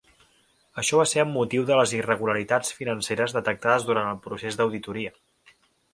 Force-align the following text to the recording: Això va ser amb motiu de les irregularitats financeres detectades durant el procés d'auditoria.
Això 0.83 1.01
va 1.01 1.05
ser 1.11 1.19
amb 1.23 1.35
motiu 1.39 1.67
de 1.67 1.77
les 1.81 1.93
irregularitats 1.99 2.73
financeres 2.79 3.37
detectades 3.39 3.89
durant 3.91 4.11
el 4.15 4.19
procés 4.29 4.59
d'auditoria. 4.63 5.15